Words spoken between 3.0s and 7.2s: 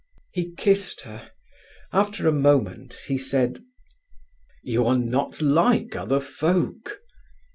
he said: "You are not like other folk.